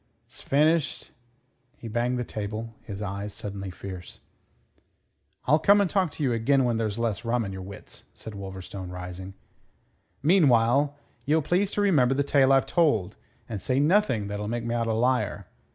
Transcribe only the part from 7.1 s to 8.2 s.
rum in your wits,"